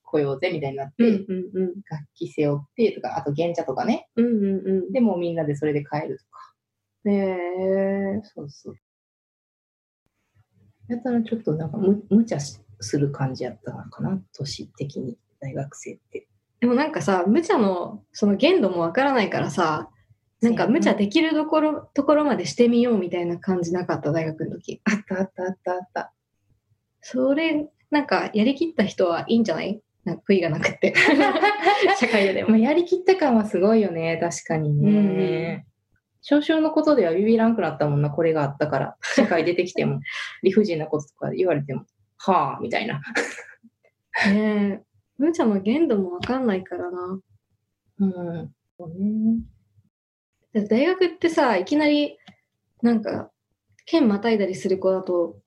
[0.03, 1.73] 来ようぜみたいになって、うんうんうん。
[1.89, 4.10] 楽器背負ってとか、あと原茶とかね。
[4.17, 4.91] うんうんうん。
[4.91, 6.53] でもうみんなでそれで帰るとか。
[7.05, 7.13] ね
[8.17, 8.21] え。
[8.23, 8.75] そうそう。
[10.87, 16.27] やったらちょっとなんかむ無茶しする感じやったのかな、年的に、大学生って。
[16.59, 19.89] でもなんかさ、無茶のその限度もわからないからさ、
[20.41, 24.81] なんか無茶できるところ、ところまでしてみようみたいな感じなかった、大学の時。
[24.83, 26.13] あったあったあったあった。
[27.01, 29.81] それ、なんかやりきった人はいいんじゃない？
[30.03, 30.93] なんか悔いがなくって。
[31.99, 32.57] 社会でも。
[32.57, 35.65] やりきった感はすごいよね、確かにね。
[36.27, 38.97] 少々のことではビビらんくなったもんな、これがあったから。
[39.15, 40.01] 社会出てきても、
[40.41, 41.85] 理不尽なこととか言われても、
[42.17, 42.99] はあ、みたいな。
[44.25, 44.83] ねえ。
[45.19, 47.19] 無茶の限度もわかんないからな。
[47.99, 48.55] うん。
[48.75, 49.43] そうね。
[50.67, 52.17] 大学ってさ、いきなり、
[52.81, 53.29] なんか、
[53.85, 55.38] 県またいだりする子だと、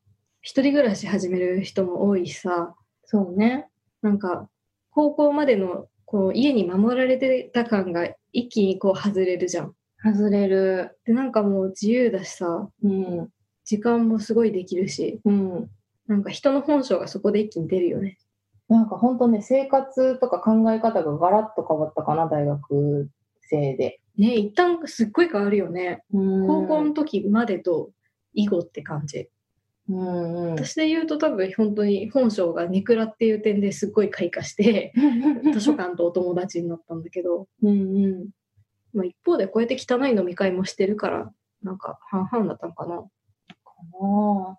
[0.43, 3.67] 一人暮らし始める人も多いしさ、そうね。
[4.01, 4.49] なんか、
[4.91, 9.75] 高校までの、こう、家に守られてた感が一気にこう外れるじゃん。
[10.03, 10.99] 外れる。
[11.05, 13.29] で、なんかもう自由だしさ、うん。
[13.65, 15.71] 時間もすごいできるし、うん。
[16.07, 18.19] なんか人の本性がそこで一気に出るよね。
[18.69, 23.09] なんか本当ね、生活とか考え方がガラッと変わったかな、大学
[23.43, 24.01] 生で。
[24.17, 26.03] ね一旦すっごい変わるよね。
[26.13, 27.91] 高校高の時までと
[28.35, 29.29] 以後って感じ。
[29.89, 30.51] うんうん。
[30.53, 34.93] 私で言うと多分本当に本性がネクラっていう点ですっごい開花して、
[35.53, 38.29] 図書館とお友達になったんだけど、うんうん。
[38.93, 42.97] まあ、一方でこうやって汚い飲み会もしてるから、なんか半々だったのかな。
[42.97, 43.09] かな
[44.53, 44.59] あ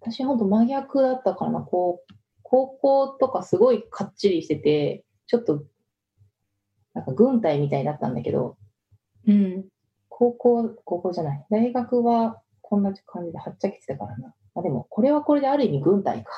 [0.00, 5.64] 私ほんと真逆だったからな、こう、高校とかすごいかっちりしてて、ちょっと、
[6.94, 8.56] なんか軍隊みたいだったんだけど、
[9.26, 9.64] うん。
[10.08, 11.46] 高校、高校じゃない。
[11.50, 14.34] 大学はこんな感じではっちゃけてたからな。
[14.54, 16.30] まあでも、これはこれである意味軍隊か。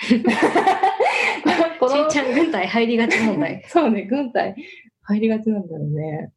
[1.78, 3.62] こちいちゃん軍隊入りがち問題。
[3.68, 4.56] そうね、軍隊
[5.02, 6.32] 入りがちなんだろうね。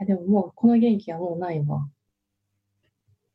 [0.00, 1.88] いや、でももうこの元気はもうないわ。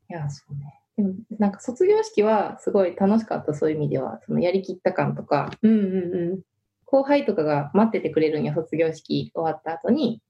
[0.09, 0.79] いや、そうね。
[0.97, 4.19] でも、なんか卒業式はすごい楽しかった、そういう意味では。
[4.25, 6.41] そのやりきった感とか、うんうんうん。
[6.85, 10.21] 後輩とかが待っててくれるんや、卒業式終わった後に。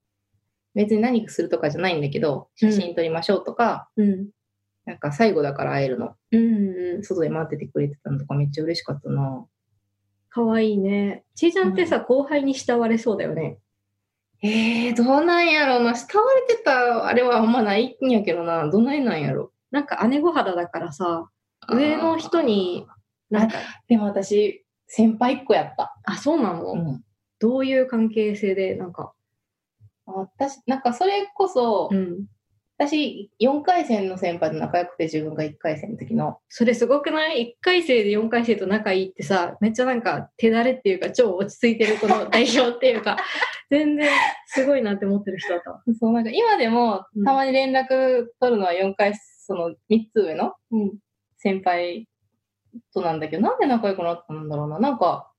[0.74, 4.28] 別に何するとかじゃないんだけど、写真撮りましょうとか、うん。
[4.84, 6.14] なんか最後だから会えるの。
[6.30, 7.02] うんうん。
[7.02, 9.46] 外で待っててくれてたのとかめっちゃ嬉しかったな。
[10.30, 11.24] かわいいね。
[11.34, 13.58] ちいちゃんってさ、後輩に慕われそうだよね。
[14.42, 15.94] えー、どうなんやろうな。
[15.94, 18.68] 慕われてたあれはあんまないんやけどな。
[18.68, 19.52] どないなんやろ。
[19.70, 21.28] なんか姉御肌だからさ、
[21.68, 22.86] 上の人に、
[23.30, 23.56] なんか、
[23.88, 25.96] でも私、先輩っ子やった。
[26.04, 27.04] あ、そうなの、うん。
[27.38, 29.14] どういう関係性で、なんか、
[30.04, 32.26] 私、なんかそれこそ、うん。
[32.86, 36.38] 私、4回戦の先輩と仲良くて自分が1回戦の時の。
[36.48, 43.16] それすごくない ?1 回生で4回生と仲いいってさ、めっちゃなんか手だれっていうか、超落ち着いてるこの 代表っていうか、
[43.70, 44.10] 全然
[44.46, 45.82] すごいなって思ってる人だったわ。
[45.98, 50.92] そう、なんか今でもうんたまに連絡取るのは4回、その3つ上のうん。
[51.38, 52.08] 先輩
[52.94, 54.78] となんだけど、なんで仲良くなったんだろうな。
[54.78, 55.32] なんか、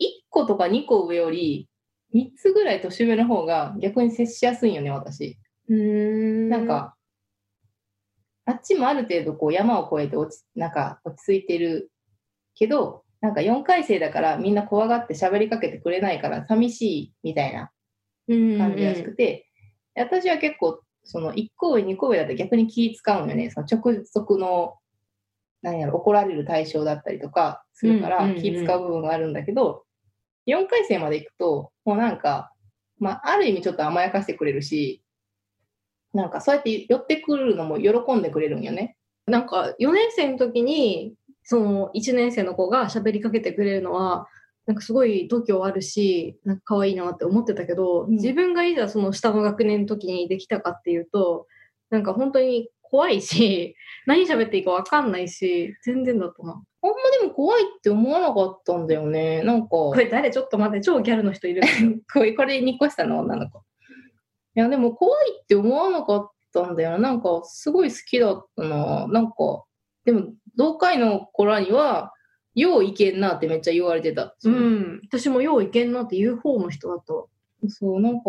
[0.00, 1.68] 1個とか2個上より、
[2.14, 5.38] 3つぐらい年上の方が逆に接しやすいんよね、私。
[5.68, 6.48] うーん。
[6.48, 6.96] なん、か、
[8.44, 11.90] あっちもある程度こう山を越えて落ち、なんか落ち着いてる
[12.54, 17.70] けど、なんか4回生だからみんな怖がって喋りかけてくれないから寂しいみたいな
[18.56, 19.46] 感じらしくて、
[19.94, 23.50] 私は結構その1個上2個上だと逆に気使うんよね。
[23.50, 24.76] その直属の、
[25.62, 29.84] なんやろ、怒られる対象だったりとかするから気使う部分があるんだけど、
[30.46, 32.52] 4回生まで行くと、もうなんか、
[32.98, 35.02] まあ、ある意味ちょっと甘やかしてくれるし、
[36.12, 38.96] なんかそうやって寄ってくるのも喜んでくれるんよね。
[39.26, 44.26] なんか4年生の時にその1年生の子が喋りかけてくれるのは
[44.66, 51.46] なんかすごい度胸あるしなんか可愛いなって思ってたけど、うん自分がいざその下の学年の時にできたかっていうと
[51.90, 56.62] なんか本当に怖いし 何喋っていいか分かんないし全然だったな。
[56.80, 59.42] あんまでも怖いって思わなかったんだよね。
[59.42, 60.30] なんか、これ誰？
[60.30, 61.62] ちょっと待って超ギャルの人いる
[62.12, 63.18] これ、これ2個下の？
[63.20, 63.62] 女の子。
[64.58, 66.98] いや、でも怖いって思わなかったんだよな。
[66.98, 69.06] なんか、すごい好きだったな。
[69.06, 69.62] なんか、
[70.04, 72.12] でも、同会の子らには、
[72.56, 74.34] よういけんなってめっちゃ言われてた。
[74.42, 77.28] うん私もよういけんなって言う方の人だと
[77.68, 78.24] そう、なんか、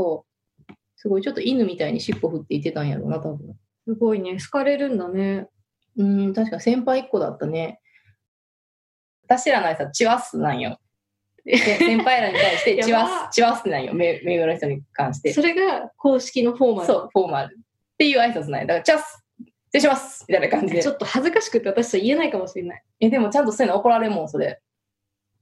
[0.98, 3.58] すごいちょっと犬みたいに尻尾振って言ってたんやろうな、多分。
[3.88, 5.48] すごいね好かれるんだね。
[5.98, 7.82] うん、確か先輩1個だったね。
[9.24, 10.80] 私らの挨拶、チワッスなんよ。
[11.46, 13.94] で先輩らに対して、チワやばッス、チワッスなんよ。
[13.94, 15.34] 目目上の人に関して。
[15.34, 17.56] それが公式のフォーマルそう、フォーマル。
[17.56, 17.60] っ
[17.98, 18.66] ていう挨拶なんや。
[18.68, 19.26] だから、チャス
[19.72, 20.88] 失礼しますみたいな感じでち。
[20.88, 22.84] ょっと恥ずかしくて私と言えないかもしれない。
[23.00, 24.60] え、でもちゃんとそういうの怒られんもん、それ。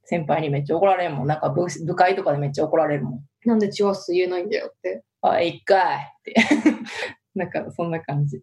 [0.04, 1.28] 先輩にめっちゃ怒られんもん。
[1.28, 3.22] なんか部部会とかでめっちゃ怒られるもん。
[3.46, 5.04] なんでチワッス言えないんだよって。
[5.22, 6.36] あ、一回って。
[7.36, 8.42] なんか、そんな感じ。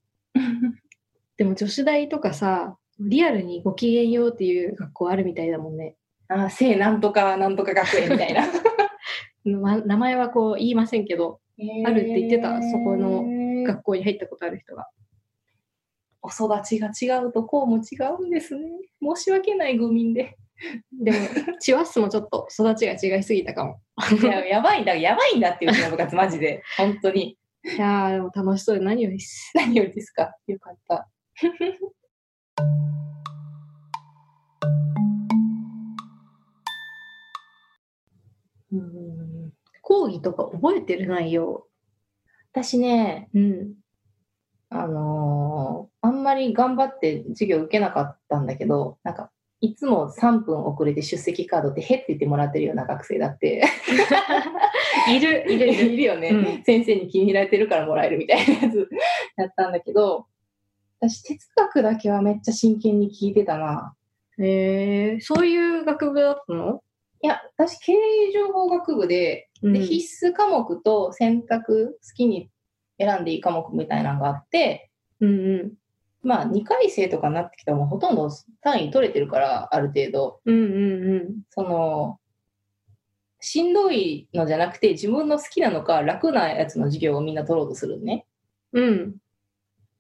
[1.37, 5.97] でも女子大とかさ、リアルにご機嫌ようっていう学校あるみたいだもんね。
[6.29, 8.43] あ、聖なんとかなんとか学園みたいな。
[9.45, 11.41] ま名前はこう言いませんけど、
[11.87, 13.25] あるって言ってたそこの
[13.65, 14.89] が学校に入ったことある人が。
[16.23, 18.71] お育ちが違うとこうも違うんですね。
[19.03, 20.37] 申し訳ない愚民で。
[20.93, 21.19] でも、
[21.61, 23.81] チワッスもちょっと育ちが違いすぎたかも。
[24.19, 26.63] いや、やばいんだ、やばいんだっていううちの部活、マジで。
[26.79, 27.37] 本当に。
[27.65, 29.53] いやー、でも楽しそうで何よりです。
[29.55, 31.09] 何よりですかよかった。
[38.79, 38.83] う
[39.49, 41.67] ん講義とか覚えてる内容？
[42.53, 43.75] 私ね、うん。
[44.71, 53.63] あのーあんまり頑張って授業受けなかったんだけど、なんか、いつも3分遅れて出席カードってへって言ってもらってるような学生だって。
[55.11, 56.03] いる、いる、いる。
[56.05, 58.89] よね、うん先生に気に入られてるからもらえるみたいなやつ
[59.37, 60.27] だったんだけど、
[61.01, 63.95] 私、哲学だけはめっちゃ真剣に聞いてたな。
[64.39, 66.84] へえー、そういう学部だったの？
[67.25, 72.51] いや、私、経営情報学部で、うんで必須科目と選択、好きに
[72.99, 75.33] 選んでいい科目みたいなのがあって、うんう
[75.65, 75.73] ん。
[76.23, 78.29] まあ、2回生とかになってきたらもうほとんど
[78.61, 80.41] 単位取れてるから、ある程度。
[80.45, 81.43] うんうんうん。
[81.49, 82.19] その、
[83.41, 88.27] しんどいのじゃなくて、自分の好きなのか楽なやつの授業をみんな取ろうとするのね。
[88.75, 89.17] うん。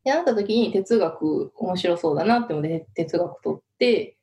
[0.04, 4.13] で、なった時に哲学面白そうだなって思って哲学取って、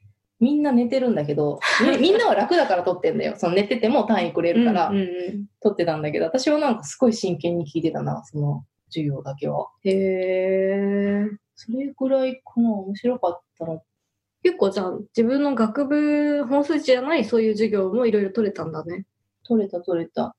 [0.41, 3.35] みんな寝てるんだけど、みみんなは楽だから取ってんだよ。
[3.37, 9.67] その寝てても単位くれるからうんうんうん取ってたんだけど、私はなんかすごい真剣に聞いてたな、その授業だけは。
[9.83, 11.27] へえ。
[11.55, 13.83] それぐらいかな、面白かったの。
[14.43, 19.05] 結構じゃあ自分の学部本筋じゃないそういう授業もいろいろ取れたんだね。
[19.47, 20.35] 取れた取れた。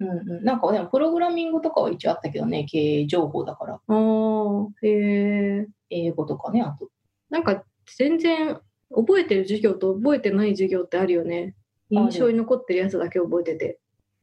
[0.00, 0.44] うんうん。
[0.44, 3.74] なんかでもプログラミングとかは一応あったけどね、経営情報だから。
[3.74, 5.66] ああ、へえ。
[5.88, 6.90] 英語とかね、あと。
[7.30, 7.64] なんか
[7.96, 8.60] 全然
[8.94, 11.54] 覚えてる授業と覚えてない授業ってあるよね。
[11.90, 13.78] 印象に残ってるやつだけ覚えてて。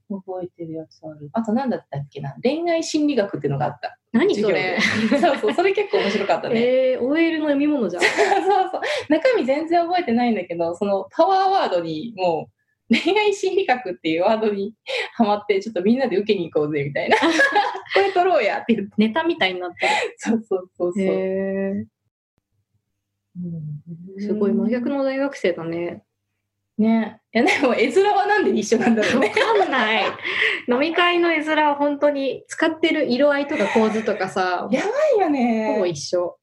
[0.10, 1.30] 覚えてるやつある。
[1.34, 2.36] あと何だったっけな？
[2.44, 3.98] 恋愛心理学っていうのがあった。
[4.12, 4.78] 何それ？
[5.10, 6.60] そうそう、それ結構面白かったね。
[6.94, 8.04] えー、OL の読み物じゃん。
[8.04, 8.82] そうそう。
[9.10, 12.50] 中身全然覚えてないんだけど、そのパワーワードにも
[12.90, 14.76] う、恋愛心理学っていうワードに
[15.14, 17.18] ハマって、ちょっとみんなで受けに行こうぜ、みたいな。
[17.18, 17.24] こ
[18.00, 18.94] れ取ろうやって言って。
[18.98, 21.88] ネタみたいになってそうそうそうそう。
[24.20, 26.04] すごい真逆の大学生だね。
[26.78, 27.20] ね。
[27.34, 29.30] いや、でも絵面はなんで一緒なんだろうわね。
[29.30, 30.04] かんない。
[30.68, 35.74] 飲み会の絵面は本当に使ってる色合いとか構図とかさ、やばいよね。
[35.74, 36.38] ほぼ一緒。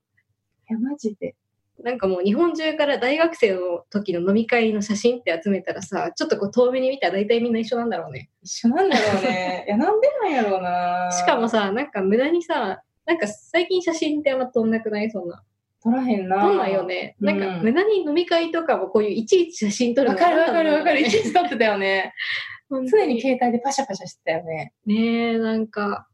[0.69, 1.35] いや、マジで。
[1.83, 8.29] なんかもう日本中から大学生の時の飲み会の写真って集めたらさ、ちょっとこう遠目に見たら大体みんな一緒なんだろうね。
[8.43, 9.65] 一緒なんだろうね。
[9.69, 11.11] いや、なんでなんやろうな。
[11.11, 15.11] しかもさ、なんか無駄にさ、なんか最近写真ってあんま撮んなくない？
[15.11, 15.43] そんな。
[15.83, 16.43] 撮らへんな。
[16.43, 17.17] 撮んないよね。
[17.21, 21.01] なんか、うん無駄に飲み会とかもこういういちいち写真撮るのわかるわかるわかる。
[21.01, 22.13] いねちいち撮ってたよね。
[22.71, 24.73] 常に携帯でパシャパシャしてたよね。
[24.87, 26.07] ねえ、なんか、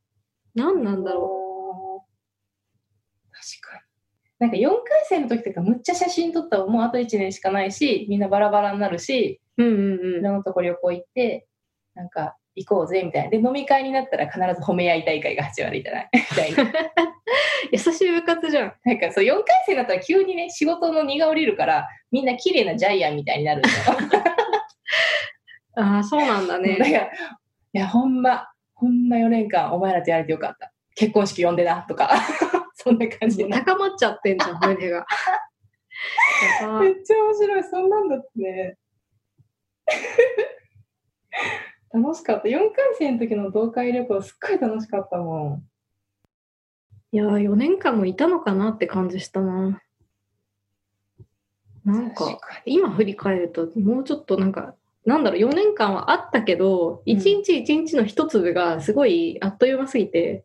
[0.55, 3.31] 何なんだろう。
[3.33, 3.83] 確かに。
[4.39, 9.65] なんか4回生の時とかむっちゃ写真撮ったらもうあと1年しかないし、みんなバラバラになるし、う。
[9.65, 10.21] うんうんうん。
[10.21, 11.47] いろんなとこ旅行行って、
[11.95, 13.31] なんか行こうぜみたいな。
[13.31, 16.09] で、飲み会になったら必ず褒め合い大会が始まるじゃない？
[16.15, 16.73] みたいな。
[17.73, 18.75] 優しい部活じゃん。
[18.85, 23.75] なんかそう4回生だったら急にね、仕事の荷が下りるから、みんな綺麗なジャイアンみたいになるんだよ。
[25.79, 26.85] ああ、そうなんだね だ。
[26.87, 27.09] から、い
[27.73, 30.73] や、ほんま、ほんま4年間お前らとやれてよかった。
[30.95, 32.11] 結婚式呼んでな、とか。
[32.75, 33.63] そんな感じでな。
[33.63, 35.05] 高まっちゃってんじゃん、胸が。
[36.81, 37.65] めっちゃ面白い。
[37.65, 38.77] そんなんだってね。
[41.97, 42.49] 楽しかった。
[42.49, 45.63] 4回生の時の同会旅行、すっごい楽しかったも
[47.11, 49.81] いやー、4年間もいたのかなって感じしたな。
[51.85, 52.15] なんん。
[52.15, 54.75] か、今振り返ると、もうちょっとなんか、
[55.07, 60.45] なんだろう、4年間はあったけど、うん一日一日の一粒がすごいあっという間すぎて、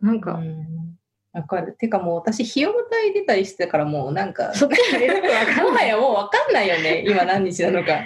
[0.00, 0.20] なんに。
[0.20, 0.98] か、うん
[1.32, 1.72] わかる。
[1.72, 5.64] てかもう私、費用対出たりしてたからもうなんか、そっちがよくわかんない。
[5.64, 7.04] もはやもうわかんないよね。
[7.08, 8.02] 今何日なのか。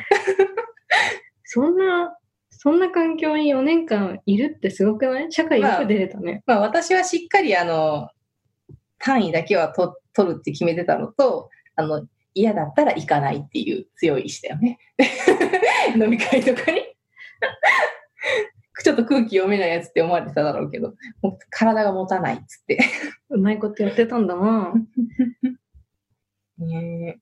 [1.42, 2.16] そんな、
[2.58, 5.32] そんな環境に4年間いるってすごくない？
[5.32, 6.42] 社会よく出れたね。
[6.46, 8.08] まあ私はしっかりあの、
[8.98, 14.78] 単位だけはと取るって決めてたのと、あの、嫌だったら行かないっていう強い意志だよね。
[15.96, 16.80] 飲み会とかに。
[18.82, 22.78] ちょっと空気読めないやつって思われてただろうけど、もう体が持たないっつって。
[23.30, 24.72] うまいことやってたんだな。
[26.58, 27.18] ね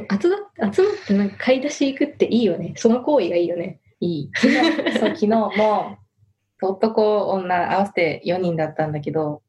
[0.00, 2.74] 集ま集まってなんか買い出し行くっていいよね。
[2.76, 3.80] その行為がいいよね。
[4.00, 4.30] いい。
[4.34, 5.98] 昨日、そう、昨日も、
[6.62, 9.42] 男、女合わせて4人だったんだけど、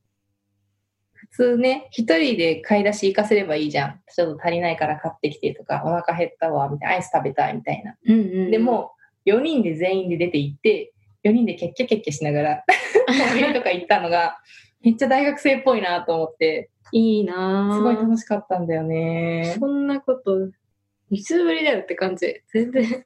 [1.13, 4.01] 普通ね、一人で買い出し行かせればいいじゃん。
[4.13, 7.95] ちょっと足りないから買ってきてとか、お腹減ったわ、みたいな、アイス食べたいみたいな。
[8.05, 8.91] うんうんで、も、
[9.25, 12.63] 4人で全員で出て行って、4人でキャッキャキャッキャしながら、
[13.07, 14.37] コンビニとか行ったのが、
[14.85, 19.55] めっちゃ大学生っぽいなと思って、いいなぁすごい楽しかったんだよね。
[19.59, 20.51] そんなこと、
[21.09, 22.43] いつぶりだよって感じ。
[22.53, 22.83] 全然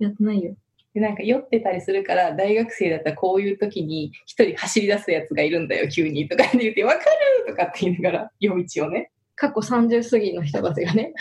[0.00, 0.56] やってないよ。
[0.94, 6.28] でなんか酔ってたりするから、大学生だったらこういう時に一人走り出すやつがいるんだよ、急に。
[6.28, 7.04] とかって言って、わかる
[7.46, 9.12] とかって言いながら、夜道をね。
[9.36, 11.12] 過去30過ぎの人たちがね。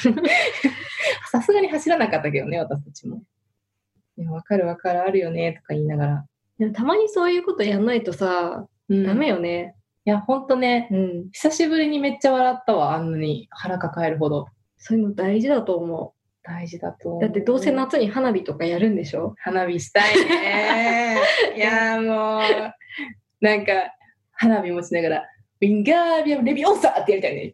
[1.30, 3.22] さすがに走らなかったけどね、私たちも。
[4.32, 6.26] わかるわかる、あるよね、とか言いながら。
[6.58, 9.76] でもたまにそういうことやんないとさ、うんダメいよね。
[10.06, 11.30] や、ほんとね、うん。
[11.32, 14.48] 久しぶりにめっちゃ笑ったわ、あんなに腹抱えるほど。
[14.78, 17.18] そういうの大事だと思大事だと。
[17.20, 19.34] だってどうせ夏に花火とかやるんでしょ？
[19.40, 21.18] 花火したいね。
[21.58, 22.42] いやーもう、
[23.42, 23.72] なんか、
[24.32, 25.26] 花火持ちながら、
[25.62, 27.52] Wingardium Leviosa ってやりたいね。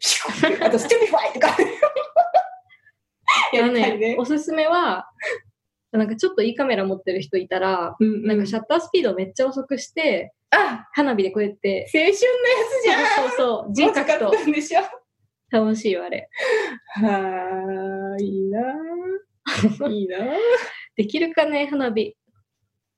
[0.62, 1.56] あと、 Stupefy とか。
[3.54, 4.16] やりたいね。
[4.20, 5.10] おすすめは、
[5.98, 14.32] なんかちょっといいカメラ持ってる人いたら、うんなんかシャッタースピードめっちゃ遅くして、あ花火でこうやって、青春のやつじゃんそうそうそう、人格と
[15.52, 16.30] 楽しいよ、あれ。
[16.96, 20.30] はーいいなー いいなー
[20.96, 22.16] できるかね、花火。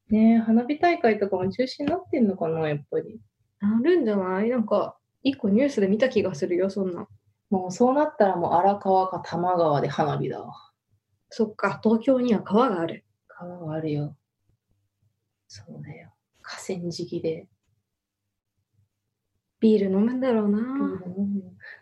[0.09, 3.19] ねえ花火大会とかも中止になってんのかな、やっぱり。
[3.61, 4.49] あるんじゃない？
[4.49, 7.07] なんか、一個ニュースで見た気がするよ、そんな。
[7.49, 10.53] もうそうなったらもう荒川か多摩川で花火だわ。
[11.35, 13.03] そっか、東京には川がある。
[13.27, 14.15] 川があるよ。
[15.47, 16.13] そうだよ。
[16.43, 17.47] 河川敷で。
[19.59, 20.59] ビール飲むんだろうな。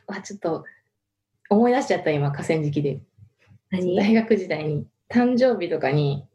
[0.07, 0.63] あ、ちょっと
[1.49, 3.01] 思い出しちゃった今、河川敷で。
[3.71, 3.97] 何？
[3.97, 6.25] 大学時代に、誕生日とかに、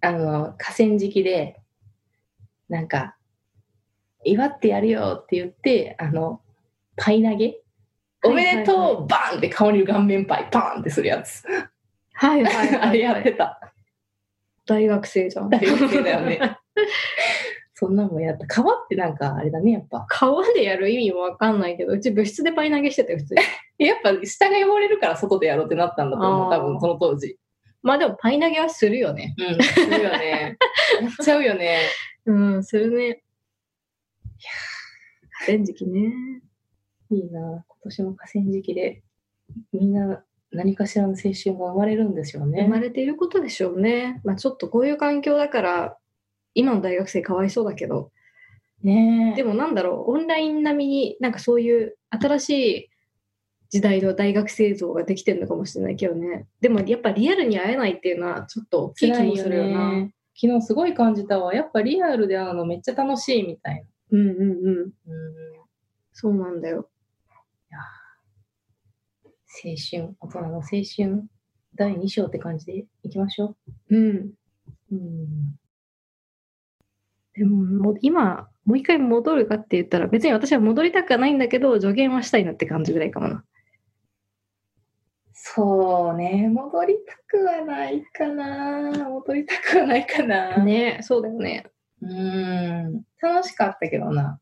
[0.00, 1.60] あの、河川敷で、
[2.70, 3.18] なんか、
[4.24, 6.40] 祝ってやるよって言って、あの、
[6.96, 7.60] パイ投げ？
[8.24, 11.44] おめでとう、はいはいはバーンって顔に顔面パイパーンってするやつ。
[12.16, 13.60] はいはいはい、 あれやってた。
[14.66, 15.50] 大学生じゃん。
[15.50, 16.40] 大学生だよね。
[17.74, 18.46] そんなもんやった。
[18.46, 20.06] 川ってなんかあれだね、やっぱ。
[20.08, 23.42] 川でやる意味もわかんないけど、うち部室でパイ投げしてたよ、普通に。
[23.86, 27.38] やっぱ下が汚れるから外でやろうってなったんだと思う、多分その当時。
[27.82, 29.34] まあでもパイ投げはするよね。
[29.36, 30.56] うん、するよね。
[31.02, 31.80] やっちゃうよね。
[32.24, 33.04] うん、するね。
[33.04, 33.16] いや
[35.46, 36.12] 河川敷ね。
[37.10, 39.02] いいな今年も河川敷で、
[39.72, 42.62] みんな何かしらの青春が生まれるんでしょうね。
[42.62, 44.20] 生まれていることでしょうね。
[44.24, 45.96] まあちょっとこういう環境だから、
[46.54, 48.10] 今の大学生かわいそうだけど、
[48.82, 49.36] ねえ。
[49.36, 52.90] でもなんだろう、オンライン並みになんかそういう新しい
[53.70, 56.46] 時代の大学生像ができてるのかもしれないけどね。
[56.60, 59.92] でもやっぱリアルに会えないっていうのはちょっと大きい気もするよな。
[59.92, 60.14] ね。
[60.40, 61.54] 昨日すごい感じたわ。
[61.54, 64.44] やっぱリアルで会うのめっちゃ楽しいみたいうんうんうん。
[64.44, 64.82] な。
[64.82, 64.86] うん。
[64.86, 64.92] い
[66.12, 66.88] そうなんだよ。
[69.64, 71.24] 青春、大人の青春、
[71.74, 73.56] 第2章って感じでいきましょ
[73.90, 74.06] うん。
[74.08, 74.34] う。
[74.92, 75.58] うん。
[77.34, 83.44] でも、もう今、もう一回戻るかって言ったら、別に私は戻りたくはないんだけど、助言はしたいなって感じぐらいかもな。
[85.32, 89.08] そうね、戻りたくはないかな。
[89.08, 90.64] 戻りたくはないかな。
[90.64, 91.66] ねそうだよね。
[92.02, 93.02] うん。
[93.20, 94.40] 楽しかったけどな。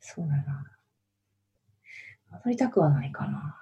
[0.00, 0.69] そうだな。
[2.30, 3.56] 戻りたくはないかな。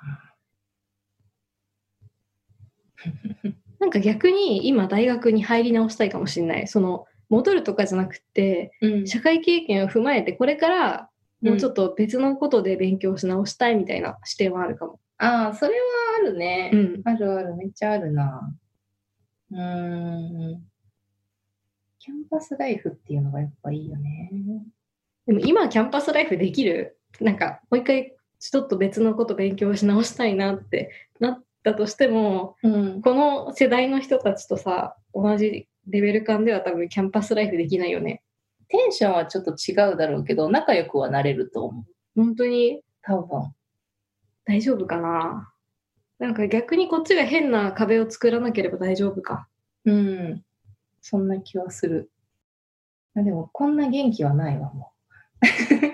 [3.79, 6.69] なんか逆に今大学に入り直したいかもしれない。
[6.69, 11.11] その、戻るとかじゃなくて、うん社会経験を踏まえて、これから
[11.41, 14.99] もうちょっと別のことで勉強し直したいみたいな視点はあるかも。
[15.19, 15.77] ああ、それは
[16.19, 16.71] あるね。
[16.73, 17.03] うん。
[17.05, 18.55] あるある、めっちゃあるな。
[19.51, 20.63] うーん。
[21.99, 24.31] キャンパスライフっていうのがやっぱいいよね。
[25.27, 26.99] でも今キャンパスライフできる？
[27.21, 33.03] なんかもう一回ちょっと別のこと勉強し直したいなってなったとしても、うん。
[33.03, 38.23] この世代の人たちとさ、同じレベル感では多分キャンパスライフできないよね。
[38.69, 41.85] テンションはちょっと違うだろうけど、仲良くはなれると思う。
[42.15, 42.83] 本当に？
[43.03, 43.55] 多分。
[44.45, 45.53] 大丈夫かな？
[46.19, 49.49] なんか逆にこっちが変な壁を作らなければ大丈夫か。
[49.85, 50.45] うん。
[51.01, 52.11] そんな気はする。
[53.17, 54.93] あでも、こんな元気はないわ、も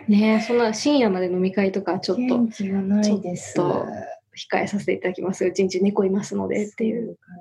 [0.09, 2.25] ねえ、そんな深夜まで飲み会とかちょう。
[2.25, 3.55] っと元気がないです。
[3.55, 3.93] ちょっと
[4.37, 5.45] 控えさせていただきます。
[5.45, 7.17] うちんち猫いますのでっていう。
[7.17, 7.41] 感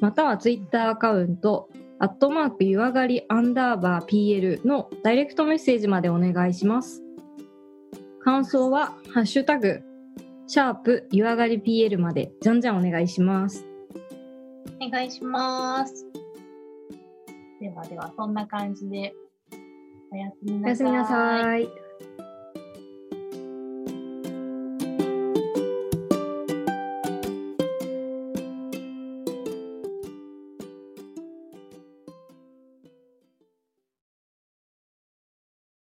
[0.00, 7.02] またはツイッターアカウントアットマーク湯上がりアンダーバー PL のダイレクトメッセージまでお願いします。
[8.22, 9.80] 感想はハッシュタグ
[10.46, 13.64] シャープ湯上がり PL までじゃんじゃんお願いします。
[14.80, 16.06] お願いします。
[17.60, 19.14] ではでは、そんな感じで、
[20.12, 20.64] おやすみなさい。
[20.64, 21.85] おやすみなさい。